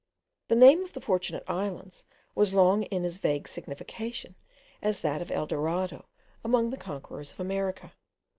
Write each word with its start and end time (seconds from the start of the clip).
The 0.47 0.55
name 0.55 0.83
of 0.85 0.89
Fortunate 1.03 1.43
Islands 1.47 2.05
was 2.33 2.55
long 2.55 2.81
in 2.81 3.05
as 3.05 3.17
vague 3.17 3.47
signification, 3.47 4.33
as 4.81 5.01
that 5.01 5.21
of 5.21 5.29
El 5.29 5.45
Dorado 5.45 6.07
among 6.43 6.71
the 6.71 6.75
conquerors 6.77 7.33
of 7.33 7.39
America. 7.39 7.93